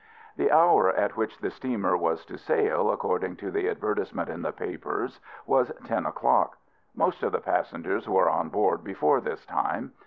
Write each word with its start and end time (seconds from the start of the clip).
The 0.35 0.49
hour 0.51 0.89
at 0.89 1.15
which 1.15 1.37
the 1.37 1.51
steamer 1.51 1.95
was 1.95 2.25
to 2.25 2.35
sail, 2.35 2.89
according 2.89 3.35
to 3.35 3.51
the 3.51 3.67
advertisement 3.69 4.29
in 4.31 4.41
the 4.41 4.51
papers, 4.51 5.19
was 5.45 5.71
ten 5.83 6.07
o'clock. 6.07 6.57
Most 6.95 7.21
of 7.21 7.31
the 7.33 7.39
passengers 7.39 8.09
were 8.09 8.27
on 8.27 8.49
board 8.49 8.83
before 8.83 9.21
this 9.21 9.45
time. 9.45 9.93